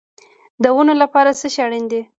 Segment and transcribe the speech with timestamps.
[0.63, 2.01] د ونو لپاره څه شی اړین دی؟